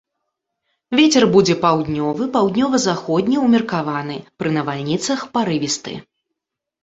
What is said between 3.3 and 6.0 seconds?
ўмеркаваны, пры навальніцах парывісты.